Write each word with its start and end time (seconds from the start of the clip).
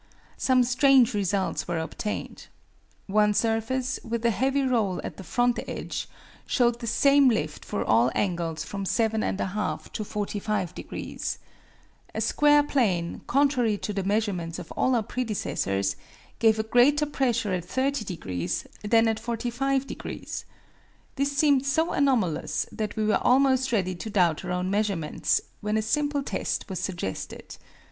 Some 0.39 0.63
strange 0.63 1.13
results 1.13 1.67
were 1.67 1.77
obtained. 1.77 2.47
One 3.05 3.35
surface, 3.35 3.99
with 4.03 4.25
a 4.25 4.31
heavy 4.31 4.63
roll 4.63 4.99
at 5.03 5.17
the 5.17 5.23
front 5.23 5.59
edge, 5.67 6.09
showed 6.47 6.79
the 6.79 6.87
same 6.87 7.29
lift 7.29 7.63
for 7.63 7.85
all 7.85 8.11
angles 8.15 8.63
from 8.63 8.83
7 8.83 9.21
1/2 9.21 9.91
to 9.93 10.03
45 10.03 10.73
degrees. 10.73 11.37
A 12.15 12.19
square 12.21 12.63
plane, 12.63 13.21
contrary 13.27 13.77
to 13.77 13.93
the 13.93 14.03
measurements 14.03 14.57
of 14.57 14.71
all 14.71 14.95
our 14.95 15.03
predecessors, 15.03 15.95
gave 16.39 16.57
a 16.57 16.63
greater 16.63 17.05
pressure 17.05 17.53
at 17.53 17.65
30 17.65 18.03
degrees 18.03 18.65
than 18.83 19.07
at 19.07 19.19
45 19.19 19.85
degrees. 19.85 20.45
This 21.15 21.37
seemed 21.37 21.63
so 21.63 21.91
anomalous 21.93 22.65
that 22.71 22.95
we 22.95 23.05
were 23.05 23.21
almost 23.21 23.71
ready 23.71 23.93
to 23.93 24.09
doubt 24.09 24.43
our 24.43 24.51
own 24.51 24.71
measurements, 24.71 25.41
when 25.59 25.77
a 25.77 25.83
simple 25.83 26.23
test 26.23 26.67
was 26.69 26.79
suggested. 26.79 27.57